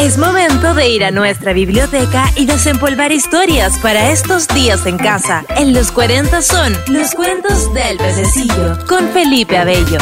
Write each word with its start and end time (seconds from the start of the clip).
Es 0.00 0.16
momento 0.16 0.72
de 0.72 0.88
ir 0.88 1.04
a 1.04 1.10
nuestra 1.10 1.52
biblioteca 1.52 2.24
y 2.34 2.46
desempolvar 2.46 3.12
historias 3.12 3.78
para 3.80 4.10
estos 4.10 4.48
días 4.48 4.86
en 4.86 4.96
casa. 4.96 5.44
En 5.56 5.74
los 5.74 5.92
40 5.92 6.40
son 6.40 6.72
los 6.88 7.14
cuentos 7.14 7.72
del 7.74 7.98
pececillo 7.98 8.78
con 8.88 9.10
Felipe 9.10 9.58
Abello. 9.58 9.98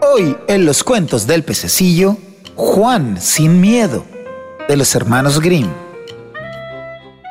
Hoy 0.00 0.34
en 0.46 0.64
los 0.64 0.82
cuentos 0.82 1.26
del 1.26 1.44
pececillo, 1.44 2.16
Juan 2.56 3.20
sin 3.20 3.60
miedo, 3.60 4.06
de 4.68 4.76
los 4.78 4.94
hermanos 4.94 5.40
Grimm. 5.40 5.68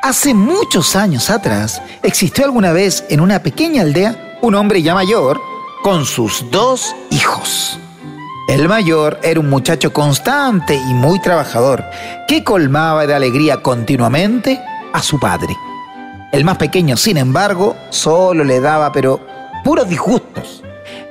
Hace 0.04 0.36
muchos 0.36 0.95
años 0.95 1.31
atrás 1.31 1.81
existió 2.04 2.45
alguna 2.45 2.71
vez 2.71 3.04
en 3.09 3.20
una 3.20 3.41
pequeña 3.41 3.81
aldea 3.81 4.38
un 4.41 4.54
hombre 4.54 4.84
ya 4.84 4.93
mayor 4.93 5.41
con 5.88 6.04
sus 6.04 6.43
dos 6.51 6.93
hijos. 7.11 7.79
El 8.49 8.67
mayor 8.67 9.21
era 9.23 9.39
un 9.39 9.50
muchacho 9.50 9.93
constante 9.93 10.75
y 10.75 10.93
muy 10.93 11.21
trabajador, 11.21 11.86
que 12.28 12.43
colmaba 12.43 13.07
de 13.07 13.14
alegría 13.14 13.61
continuamente 13.61 14.61
a 14.92 15.01
su 15.01 15.18
padre. 15.18 15.55
El 16.33 16.43
más 16.43 16.57
pequeño, 16.57 16.97
sin 16.97 17.15
embargo, 17.15 17.78
solo 17.89 18.43
le 18.43 18.59
daba, 18.59 18.92
pero 18.92 19.25
puros 19.64 19.87
disgustos. 19.87 20.61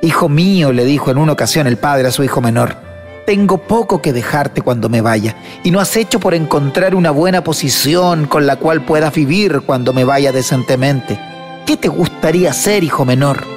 Hijo 0.02 0.28
mío, 0.28 0.72
le 0.72 0.84
dijo 0.84 1.10
en 1.10 1.16
una 1.16 1.32
ocasión 1.32 1.66
el 1.66 1.78
padre 1.78 2.08
a 2.08 2.12
su 2.12 2.22
hijo 2.22 2.42
menor, 2.42 2.76
tengo 3.24 3.56
poco 3.56 4.02
que 4.02 4.12
dejarte 4.12 4.60
cuando 4.60 4.90
me 4.90 5.00
vaya, 5.00 5.36
y 5.64 5.70
no 5.70 5.80
has 5.80 5.96
hecho 5.96 6.20
por 6.20 6.34
encontrar 6.34 6.95
una 6.95 7.12
buena 7.12 7.42
posición 7.42 8.26
con 8.26 8.46
la 8.46 8.56
cual 8.56 8.82
puedas 8.82 9.14
vivir 9.14 9.62
cuando 9.62 9.95
me 9.95 10.04
vaya 10.04 10.32
decentemente. 10.32 11.18
¿Qué 11.64 11.78
te 11.78 11.88
gustaría 11.88 12.50
hacer, 12.50 12.84
hijo 12.84 13.06
menor? 13.06 13.55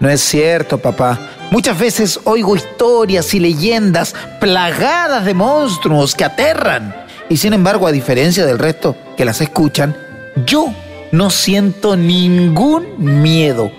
No 0.00 0.10
es 0.10 0.20
cierto, 0.20 0.78
papá. 0.78 1.18
Muchas 1.50 1.78
veces 1.78 2.20
oigo 2.24 2.56
historias 2.56 3.32
y 3.34 3.40
leyendas 3.40 4.14
plagadas 4.40 5.24
de 5.24 5.34
monstruos 5.34 6.14
que 6.14 6.24
aterran. 6.24 6.94
Y 7.28 7.38
sin 7.38 7.54
embargo, 7.54 7.86
a 7.86 7.92
diferencia 7.92 8.44
del 8.44 8.58
resto 8.58 8.96
que 9.16 9.24
las 9.24 9.40
escuchan, 9.40 9.96
yo 10.44 10.72
no 11.12 11.30
siento 11.30 11.96
ningún 11.96 12.86
miedo. 12.98 13.70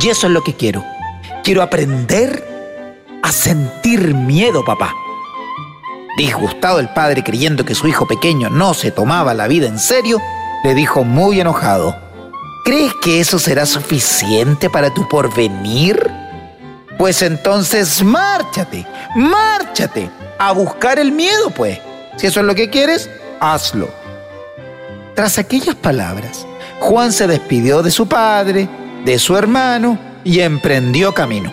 Y 0.00 0.08
eso 0.08 0.28
es 0.28 0.32
lo 0.32 0.42
que 0.42 0.54
quiero. 0.54 0.84
Quiero 1.42 1.62
aprender 1.62 2.46
a 3.22 3.32
sentir 3.32 4.14
miedo, 4.14 4.64
papá. 4.64 4.94
Disgustado 6.16 6.78
el 6.78 6.90
padre 6.90 7.24
creyendo 7.24 7.64
que 7.64 7.74
su 7.74 7.88
hijo 7.88 8.06
pequeño 8.06 8.50
no 8.50 8.74
se 8.74 8.90
tomaba 8.90 9.34
la 9.34 9.48
vida 9.48 9.66
en 9.66 9.78
serio, 9.78 10.20
le 10.64 10.74
dijo 10.74 11.04
muy 11.04 11.40
enojado, 11.40 11.96
¿crees 12.70 12.94
que 13.02 13.18
eso 13.18 13.40
será 13.40 13.66
suficiente 13.66 14.70
para 14.70 14.94
tu 14.94 15.08
porvenir? 15.08 16.08
Pues 16.98 17.20
entonces 17.20 18.00
márchate, 18.04 18.86
márchate 19.16 20.08
a 20.38 20.52
buscar 20.52 21.00
el 21.00 21.10
miedo, 21.10 21.50
pues. 21.50 21.80
Si 22.16 22.28
eso 22.28 22.38
es 22.38 22.46
lo 22.46 22.54
que 22.54 22.70
quieres, 22.70 23.10
hazlo. 23.40 23.88
Tras 25.16 25.36
aquellas 25.36 25.74
palabras, 25.74 26.46
Juan 26.78 27.12
se 27.12 27.26
despidió 27.26 27.82
de 27.82 27.90
su 27.90 28.06
padre, 28.06 28.68
de 29.04 29.18
su 29.18 29.36
hermano 29.36 29.98
y 30.22 30.38
emprendió 30.38 31.12
camino. 31.12 31.52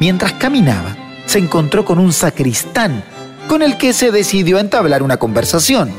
Mientras 0.00 0.32
caminaba, 0.32 0.96
se 1.26 1.38
encontró 1.38 1.84
con 1.84 1.98
un 1.98 2.14
sacristán, 2.14 3.04
con 3.46 3.60
el 3.60 3.76
que 3.76 3.92
se 3.92 4.10
decidió 4.10 4.58
entablar 4.58 5.02
una 5.02 5.18
conversación. 5.18 5.92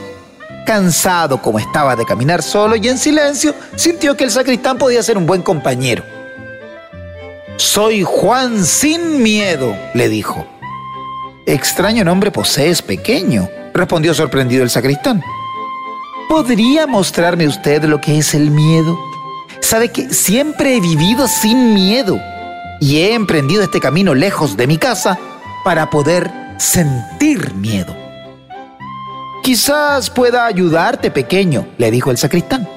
Cansado 0.69 1.41
como 1.41 1.57
estaba 1.57 1.95
de 1.95 2.05
caminar 2.05 2.43
solo 2.43 2.75
y 2.75 2.87
en 2.87 2.99
silencio, 2.99 3.55
sintió 3.75 4.15
que 4.15 4.25
el 4.25 4.29
sacristán 4.29 4.77
podía 4.77 5.01
ser 5.01 5.17
un 5.17 5.25
buen 5.25 5.41
compañero. 5.41 6.03
Soy 7.57 8.03
Juan 8.03 8.63
sin 8.63 9.23
miedo, 9.23 9.75
le 9.95 10.09
dijo. 10.09 10.45
Extraño 11.47 12.03
nombre 12.03 12.29
posees, 12.29 12.83
pequeño, 12.83 13.49
respondió 13.73 14.13
sorprendido 14.13 14.61
el 14.61 14.69
sacristán. 14.69 15.23
¿Podría 16.29 16.85
mostrarme 16.85 17.47
usted 17.47 17.83
lo 17.85 17.99
que 17.99 18.19
es 18.19 18.35
el 18.35 18.51
miedo? 18.51 18.95
Sabe 19.61 19.91
que 19.91 20.13
siempre 20.13 20.77
he 20.77 20.79
vivido 20.81 21.27
sin 21.27 21.73
miedo 21.73 22.19
y 22.79 22.97
he 22.97 23.15
emprendido 23.15 23.63
este 23.63 23.79
camino 23.79 24.13
lejos 24.13 24.55
de 24.55 24.67
mi 24.67 24.77
casa 24.77 25.17
para 25.65 25.89
poder 25.89 26.31
sentir 26.59 27.55
miedo. 27.55 27.98
Quizás 29.49 30.11
pueda 30.11 30.45
ayudarte, 30.45 31.09
pequeño, 31.09 31.69
le 31.79 31.89
dijo 31.89 32.11
el 32.11 32.19
sacristán. 32.19 32.69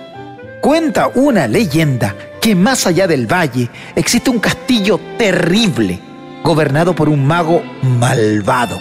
Cuenta 0.63 1.11
una 1.15 1.47
leyenda 1.47 2.17
que 2.41 2.55
más 2.55 2.87
allá 2.87 3.07
del 3.07 3.31
valle 3.31 3.69
existe 3.95 4.31
un 4.31 4.39
castillo 4.39 4.99
terrible, 5.19 6.01
gobernado 6.43 6.95
por 6.95 7.11
un 7.11 7.27
mago 7.27 7.63
malvado. 7.83 8.81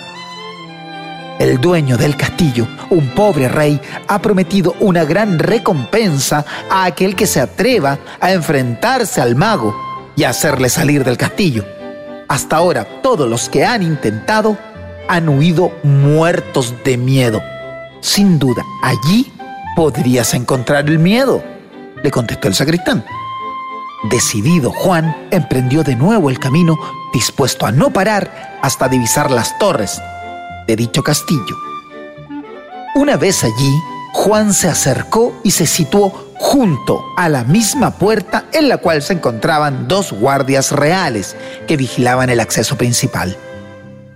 El 1.38 1.59
dueño 1.59 1.97
del 1.97 2.16
castillo, 2.16 2.66
un 2.91 3.09
pobre 3.09 3.50
rey, 3.50 3.78
ha 4.07 4.22
prometido 4.22 4.74
una 4.80 5.03
gran 5.03 5.38
recompensa 5.38 6.46
a 6.69 6.85
aquel 6.85 7.13
que 7.13 7.28
se 7.28 7.41
atreva 7.41 8.00
a 8.22 8.31
enfrentarse 8.31 9.19
al 9.19 9.35
mago 9.35 9.75
y 10.16 10.24
hacerle 10.24 10.69
salir 10.69 11.03
del 11.03 11.18
castillo. 11.18 11.66
Hasta 12.30 12.56
ahora 12.56 12.85
todos 13.01 13.30
los 13.30 13.50
que 13.50 13.66
han 13.66 13.84
intentado 13.84 14.57
han 15.09 15.28
huido 15.28 15.74
muertos 15.84 16.74
de 16.85 16.96
miedo. 16.96 17.50
Sin 18.01 18.39
duda, 18.39 18.63
allí 18.84 19.31
podrías 19.75 20.34
encontrar 20.34 20.89
el 20.89 21.00
miedo 21.00 21.41
le 22.03 22.12
contestó 22.12 22.47
el 22.47 22.56
sacristán. 22.56 23.03
Decidido, 24.09 24.72
Juan 24.72 25.16
emprendió 25.31 25.84
de 25.84 25.95
nuevo 25.95 26.29
el 26.29 26.39
camino, 26.39 26.78
dispuesto 27.13 27.66
a 27.66 27.72
no 27.72 27.91
parar 27.91 28.59
hasta 28.62 28.88
divisar 28.88 29.29
las 29.29 29.57
torres 29.59 30.01
de 30.67 30.75
dicho 30.75 31.03
castillo. 31.03 31.56
Una 32.95 33.17
vez 33.17 33.44
allí, 33.44 33.79
Juan 34.13 34.53
se 34.53 34.68
acercó 34.68 35.39
y 35.44 35.51
se 35.51 35.66
situó 35.66 36.31
junto 36.39 37.06
a 37.16 37.29
la 37.29 37.44
misma 37.44 37.91
puerta 37.91 38.45
en 38.51 38.68
la 38.68 38.78
cual 38.78 39.01
se 39.01 39.13
encontraban 39.13 39.88
dos 39.88 40.12
guardias 40.12 40.72
reales 40.72 41.35
que 41.68 41.78
vigilaban 41.78 42.29
el 42.29 42.39
acceso 42.39 42.78
principal. 42.78 43.38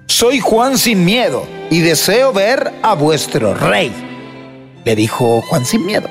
Soy 0.08 0.40
Juan 0.40 0.78
sin 0.78 1.04
miedo 1.04 1.48
y 1.72 1.82
deseo 1.82 2.32
ver 2.32 2.72
a 2.84 2.94
vuestro 2.94 3.56
rey, 3.56 3.92
le 4.86 4.96
dijo 4.96 5.42
Juan 5.42 5.66
sin 5.66 5.84
miedo. 5.84 6.08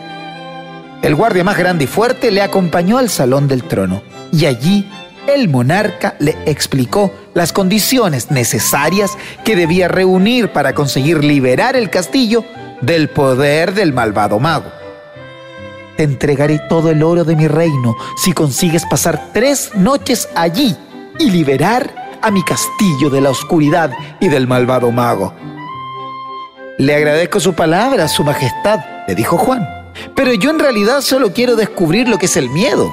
El 1.02 1.14
guardia 1.14 1.44
más 1.44 1.56
grande 1.56 1.84
y 1.84 1.86
fuerte 1.86 2.32
le 2.32 2.42
acompañó 2.42 2.98
al 2.98 3.08
salón 3.08 3.46
del 3.46 3.62
trono 3.62 4.02
y 4.32 4.46
allí 4.46 4.90
el 5.28 5.48
monarca 5.48 6.16
le 6.18 6.36
explicó 6.44 7.12
las 7.34 7.52
condiciones 7.52 8.32
necesarias 8.32 9.16
que 9.44 9.54
debía 9.54 9.86
reunir 9.86 10.50
para 10.50 10.74
conseguir 10.74 11.22
liberar 11.22 11.76
el 11.76 11.88
castillo 11.88 12.44
del 12.80 13.08
poder 13.08 13.74
del 13.74 13.92
malvado 13.92 14.40
mago. 14.40 14.72
Te 15.96 16.02
entregaré 16.02 16.60
todo 16.68 16.90
el 16.90 17.04
oro 17.04 17.22
de 17.22 17.36
mi 17.36 17.46
reino 17.46 17.94
si 18.16 18.32
consigues 18.32 18.84
pasar 18.90 19.30
tres 19.32 19.70
noches 19.76 20.28
allí 20.34 20.76
y 21.20 21.30
liberar 21.30 22.03
a 22.24 22.30
mi 22.30 22.42
castillo 22.42 23.10
de 23.10 23.20
la 23.20 23.30
oscuridad 23.30 23.90
y 24.18 24.28
del 24.28 24.46
malvado 24.46 24.90
mago. 24.90 25.34
Le 26.78 26.94
agradezco 26.94 27.38
su 27.38 27.52
palabra, 27.52 28.08
Su 28.08 28.24
Majestad, 28.24 28.80
le 29.06 29.14
dijo 29.14 29.36
Juan. 29.36 29.68
Pero 30.16 30.32
yo 30.32 30.50
en 30.50 30.58
realidad 30.58 31.02
solo 31.02 31.32
quiero 31.34 31.54
descubrir 31.54 32.08
lo 32.08 32.18
que 32.18 32.26
es 32.26 32.36
el 32.36 32.48
miedo. 32.48 32.90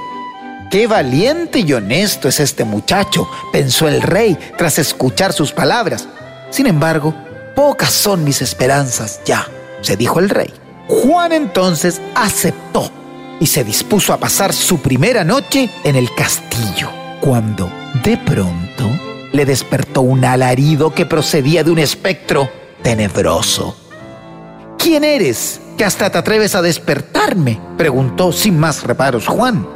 Qué 0.70 0.86
valiente 0.86 1.60
y 1.60 1.74
honesto 1.74 2.28
es 2.28 2.40
este 2.42 2.66
muchacho, 2.66 3.28
pensó 3.52 3.88
el 3.88 4.02
rey 4.02 4.38
tras 4.58 4.78
escuchar 4.80 5.32
sus 5.32 5.54
palabras. 5.54 6.08
Sin 6.50 6.68
embargo, 6.68 7.14
pocas 7.56 7.92
son 7.92 8.24
mis 8.26 8.42
esperanzas 8.42 9.22
ya, 9.26 9.48
se 9.82 9.96
dijo 9.96 10.20
el 10.20 10.30
rey. 10.30 10.54
Juan 10.88 11.32
entonces 11.32 12.02
aceptó 12.16 12.92
y 13.40 13.48
se 13.48 13.64
dispuso 13.64 14.14
a 14.14 14.18
pasar 14.18 14.52
su 14.54 14.80
primera 14.80 15.24
noche 15.24 15.70
en 15.86 15.96
el 15.96 16.14
castillo, 16.14 16.90
cuando 17.22 17.72
de 18.04 18.18
pronto 18.18 18.90
le 19.32 19.46
despertó 19.46 20.02
un 20.02 20.26
alarido 20.26 20.94
que 20.94 21.06
procedía 21.06 21.64
de 21.64 21.72
un 21.72 21.80
espectro 21.80 22.50
tenebroso. 22.82 23.78
¿Quién 24.78 25.04
eres? 25.04 25.62
que 25.78 25.86
hasta 25.86 26.10
te 26.12 26.18
atreves 26.18 26.54
a 26.56 26.62
despertarme? 26.62 27.60
preguntó 27.78 28.32
sin 28.32 28.60
más 28.60 28.84
reparos 28.84 29.28
Juan. 29.28 29.68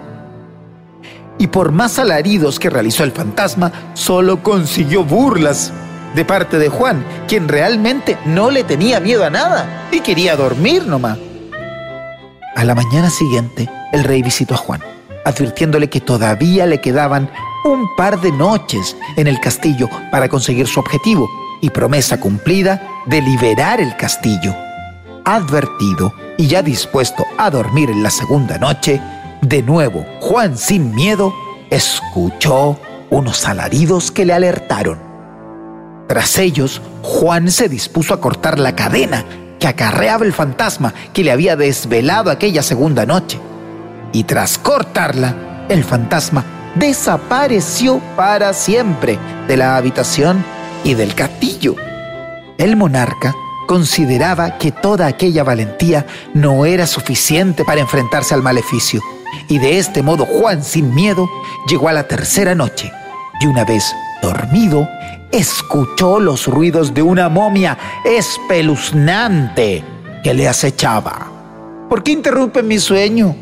Y 1.37 1.47
por 1.47 1.71
más 1.71 1.99
alaridos 1.99 2.59
que 2.59 2.69
realizó 2.69 3.03
el 3.03 3.11
fantasma, 3.11 3.71
solo 3.93 4.43
consiguió 4.43 5.03
burlas 5.03 5.73
de 6.15 6.23
parte 6.23 6.59
de 6.59 6.69
Juan, 6.69 7.03
quien 7.27 7.47
realmente 7.47 8.17
no 8.25 8.51
le 8.51 8.63
tenía 8.63 8.99
miedo 8.99 9.25
a 9.25 9.29
nada 9.29 9.87
y 9.91 9.99
quería 9.99 10.35
dormir 10.35 10.85
nomás. 10.85 11.17
A 12.55 12.63
la 12.63 12.73
mañana 12.73 13.09
siguiente, 13.09 13.69
el 13.91 14.03
rey 14.03 14.21
visitó 14.21 14.53
a 14.53 14.57
Juan, 14.57 14.81
advirtiéndole 15.25 15.89
que 15.89 15.99
todavía 15.99 16.65
le 16.65 16.79
quedaban 16.79 17.29
un 17.65 17.95
par 17.95 18.21
de 18.21 18.31
noches 18.31 18.95
en 19.17 19.27
el 19.27 19.39
castillo 19.39 19.89
para 20.11 20.29
conseguir 20.29 20.67
su 20.67 20.79
objetivo 20.79 21.27
y 21.61 21.71
promesa 21.71 22.19
cumplida 22.19 22.81
de 23.07 23.21
liberar 23.21 23.81
el 23.81 23.97
castillo 23.97 24.55
advertido 25.25 26.13
y 26.37 26.47
ya 26.47 26.61
dispuesto 26.61 27.25
a 27.37 27.49
dormir 27.49 27.89
en 27.89 28.03
la 28.03 28.11
segunda 28.11 28.59
noche, 28.59 29.01
de 29.41 29.63
nuevo 29.63 30.05
Juan 30.21 30.57
sin 30.57 30.93
miedo 30.93 31.33
escuchó 31.71 32.79
unos 33.09 33.47
alaridos 33.47 34.11
que 34.11 34.25
le 34.25 34.33
alertaron. 34.33 34.99
Tras 36.07 36.37
ellos, 36.37 36.81
Juan 37.01 37.49
se 37.49 37.67
dispuso 37.67 38.13
a 38.13 38.21
cortar 38.21 38.59
la 38.59 38.75
cadena 38.75 39.25
que 39.59 39.67
acarreaba 39.67 40.23
el 40.23 40.33
fantasma 40.33 40.93
que 41.13 41.23
le 41.23 41.31
había 41.31 41.55
desvelado 41.55 42.29
aquella 42.29 42.61
segunda 42.61 43.07
noche. 43.07 43.39
Y 44.13 44.25
tras 44.25 44.59
cortarla, 44.59 45.65
el 45.67 45.83
fantasma 45.83 46.43
desapareció 46.75 47.99
para 48.15 48.53
siempre 48.53 49.17
de 49.47 49.57
la 49.57 49.77
habitación 49.77 50.43
y 50.83 50.93
del 50.93 51.15
castillo. 51.15 51.75
El 52.57 52.75
monarca 52.75 53.33
consideraba 53.65 54.57
que 54.57 54.71
toda 54.71 55.07
aquella 55.07 55.43
valentía 55.43 56.05
no 56.33 56.65
era 56.65 56.85
suficiente 56.85 57.65
para 57.65 57.81
enfrentarse 57.81 58.33
al 58.33 58.43
maleficio, 58.43 59.01
y 59.47 59.57
de 59.57 59.79
este 59.79 60.03
modo 60.03 60.25
Juan 60.25 60.63
sin 60.63 60.93
miedo 60.93 61.29
llegó 61.67 61.89
a 61.89 61.93
la 61.93 62.07
tercera 62.07 62.55
noche, 62.55 62.91
y 63.41 63.47
una 63.47 63.65
vez 63.65 63.93
dormido, 64.21 64.87
escuchó 65.31 66.19
los 66.19 66.47
ruidos 66.47 66.93
de 66.93 67.01
una 67.01 67.29
momia 67.29 67.77
espeluznante 68.05 69.83
que 70.23 70.33
le 70.33 70.47
acechaba. 70.47 71.27
¿Por 71.89 72.03
qué 72.03 72.11
interrumpe 72.11 72.63
mi 72.63 72.79
sueño? 72.79 73.35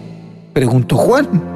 preguntó 0.53 0.97
Juan. 0.97 1.52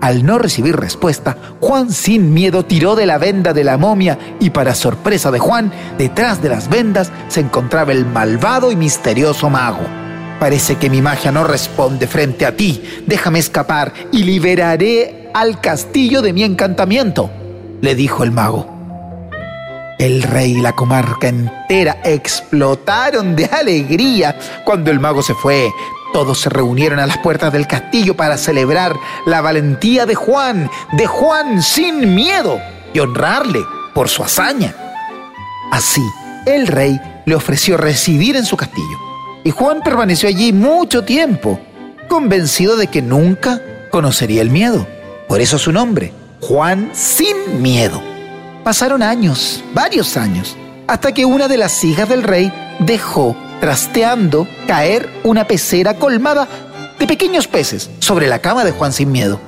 Al 0.00 0.24
no 0.24 0.38
recibir 0.38 0.76
respuesta, 0.76 1.36
Juan 1.60 1.92
sin 1.92 2.32
miedo 2.32 2.64
tiró 2.64 2.94
de 2.94 3.04
la 3.04 3.18
venda 3.18 3.52
de 3.52 3.64
la 3.64 3.76
momia 3.76 4.18
y 4.40 4.50
para 4.50 4.74
sorpresa 4.74 5.30
de 5.30 5.38
Juan, 5.38 5.72
detrás 5.98 6.40
de 6.40 6.48
las 6.48 6.70
vendas 6.70 7.12
se 7.28 7.40
encontraba 7.40 7.92
el 7.92 8.06
malvado 8.06 8.72
y 8.72 8.76
misterioso 8.76 9.50
mago. 9.50 9.86
Parece 10.38 10.76
que 10.76 10.88
mi 10.88 11.02
magia 11.02 11.30
no 11.30 11.44
responde 11.44 12.06
frente 12.06 12.46
a 12.46 12.56
ti. 12.56 12.82
Déjame 13.06 13.40
escapar 13.40 13.92
y 14.10 14.22
liberaré 14.22 15.28
al 15.34 15.60
castillo 15.60 16.22
de 16.22 16.32
mi 16.32 16.44
encantamiento, 16.44 17.30
le 17.82 17.94
dijo 17.94 18.24
el 18.24 18.30
mago. 18.30 18.80
El 19.98 20.22
rey 20.22 20.52
y 20.52 20.60
la 20.62 20.72
comarca 20.72 21.28
entera 21.28 21.98
explotaron 22.04 23.36
de 23.36 23.44
alegría 23.44 24.34
cuando 24.64 24.90
el 24.90 24.98
mago 24.98 25.22
se 25.22 25.34
fue. 25.34 25.70
Todos 26.12 26.40
se 26.40 26.50
reunieron 26.50 26.98
a 26.98 27.06
las 27.06 27.18
puertas 27.18 27.52
del 27.52 27.66
castillo 27.66 28.16
para 28.16 28.36
celebrar 28.36 28.96
la 29.26 29.40
valentía 29.40 30.06
de 30.06 30.14
Juan, 30.14 30.68
de 30.92 31.06
Juan 31.06 31.62
sin 31.62 32.14
miedo, 32.14 32.60
y 32.92 32.98
honrarle 32.98 33.60
por 33.94 34.08
su 34.08 34.24
hazaña. 34.24 34.74
Así, 35.70 36.02
el 36.46 36.66
rey 36.66 37.00
le 37.26 37.34
ofreció 37.34 37.76
residir 37.76 38.34
en 38.36 38.44
su 38.44 38.56
castillo, 38.56 38.98
y 39.44 39.50
Juan 39.50 39.82
permaneció 39.82 40.28
allí 40.28 40.52
mucho 40.52 41.04
tiempo, 41.04 41.60
convencido 42.08 42.76
de 42.76 42.88
que 42.88 43.02
nunca 43.02 43.62
conocería 43.90 44.42
el 44.42 44.50
miedo. 44.50 44.86
Por 45.28 45.40
eso 45.40 45.58
su 45.58 45.70
nombre, 45.70 46.12
Juan 46.40 46.90
sin 46.92 47.62
miedo. 47.62 48.02
Pasaron 48.64 49.02
años, 49.02 49.62
varios 49.72 50.16
años, 50.16 50.56
hasta 50.88 51.12
que 51.12 51.24
una 51.24 51.46
de 51.46 51.56
las 51.56 51.84
hijas 51.84 52.08
del 52.08 52.24
rey 52.24 52.52
dejó, 52.80 53.36
trasteando, 53.60 54.48
caer 54.66 55.08
una 55.24 55.46
pecera 55.46 55.94
colmada 55.94 56.48
de 56.98 57.06
pequeños 57.06 57.46
peces 57.46 57.90
sobre 57.98 58.26
la 58.26 58.40
cama 58.40 58.64
de 58.64 58.72
Juan 58.72 58.92
sin 58.92 59.12
miedo. 59.12 59.40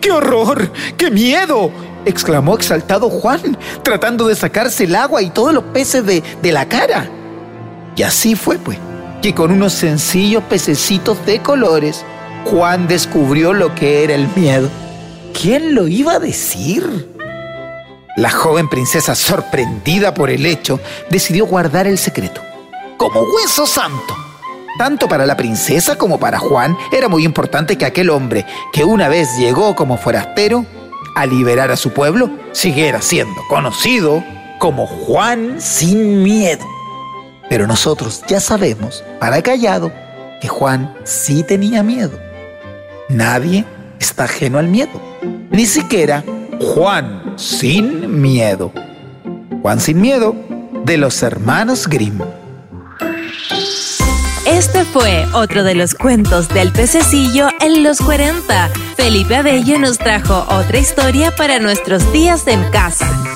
¡Qué 0.00 0.10
horror! 0.10 0.70
¡Qué 0.96 1.10
miedo! 1.10 1.70
exclamó 2.04 2.54
exaltado 2.54 3.08
Juan, 3.08 3.56
tratando 3.82 4.26
de 4.28 4.34
sacarse 4.34 4.84
el 4.84 4.94
agua 4.94 5.22
y 5.22 5.30
todos 5.30 5.54
los 5.54 5.64
peces 5.64 6.04
de, 6.04 6.22
de 6.42 6.52
la 6.52 6.68
cara. 6.68 7.08
Y 7.96 8.02
así 8.02 8.34
fue, 8.34 8.58
pues, 8.58 8.78
que 9.22 9.34
con 9.34 9.50
unos 9.50 9.72
sencillos 9.72 10.42
pececitos 10.44 11.24
de 11.24 11.40
colores, 11.40 12.04
Juan 12.44 12.86
descubrió 12.88 13.52
lo 13.52 13.74
que 13.74 14.04
era 14.04 14.14
el 14.14 14.28
miedo. 14.36 14.68
¿Quién 15.32 15.74
lo 15.74 15.88
iba 15.88 16.14
a 16.14 16.18
decir? 16.18 17.08
La 18.16 18.30
joven 18.30 18.68
princesa, 18.68 19.14
sorprendida 19.14 20.14
por 20.14 20.30
el 20.30 20.46
hecho, 20.46 20.78
decidió 21.10 21.46
guardar 21.46 21.86
el 21.86 21.98
secreto, 21.98 22.40
como 22.96 23.20
hueso 23.22 23.66
santo. 23.66 24.16
Tanto 24.78 25.08
para 25.08 25.24
la 25.26 25.36
princesa 25.36 25.96
como 25.96 26.18
para 26.18 26.38
Juan 26.38 26.76
era 26.90 27.08
muy 27.08 27.24
importante 27.24 27.78
que 27.78 27.84
aquel 27.84 28.10
hombre, 28.10 28.44
que 28.72 28.84
una 28.84 29.08
vez 29.08 29.36
llegó 29.38 29.76
como 29.76 29.96
forastero, 29.96 30.66
a 31.14 31.26
liberar 31.26 31.70
a 31.70 31.76
su 31.76 31.90
pueblo, 31.90 32.30
siguiera 32.52 33.00
siendo 33.00 33.40
conocido 33.48 34.24
como 34.58 34.86
Juan 34.86 35.60
sin 35.60 36.22
miedo. 36.22 36.66
Pero 37.48 37.66
nosotros 37.66 38.24
ya 38.26 38.40
sabemos, 38.40 39.04
para 39.20 39.42
callado, 39.42 39.92
que 40.40 40.48
Juan 40.48 40.92
sí 41.04 41.44
tenía 41.44 41.82
miedo. 41.82 42.18
Nadie 43.08 43.64
está 44.00 44.24
ajeno 44.24 44.58
al 44.58 44.68
miedo, 44.68 45.00
ni 45.50 45.66
siquiera 45.66 46.24
Juan 46.60 47.34
sin 47.36 48.20
miedo. 48.20 48.72
Juan 49.62 49.80
sin 49.80 50.00
miedo 50.00 50.34
de 50.84 50.96
los 50.96 51.22
hermanos 51.22 51.86
Grimm. 51.86 52.18
Este 54.54 54.84
fue 54.84 55.26
otro 55.34 55.64
de 55.64 55.74
los 55.74 55.94
cuentos 55.94 56.48
del 56.48 56.70
pececillo 56.70 57.48
en 57.60 57.82
los 57.82 58.00
40. 58.00 58.68
Felipe 58.96 59.34
Abello 59.34 59.80
nos 59.80 59.98
trajo 59.98 60.46
otra 60.48 60.78
historia 60.78 61.34
para 61.34 61.58
nuestros 61.58 62.12
días 62.12 62.46
en 62.46 62.62
casa. 62.70 63.33